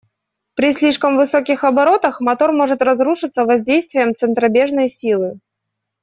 При 0.55 0.71
слишком 0.71 1.15
высоких 1.15 1.63
оборотах 1.63 2.21
мотор 2.21 2.53
может 2.53 2.81
разрушиться 2.81 3.45
воздействием 3.45 4.15
центробежной 4.15 4.89
силы. 4.89 5.35